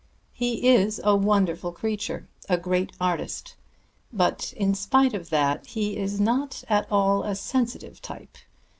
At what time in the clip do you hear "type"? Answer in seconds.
8.01-8.39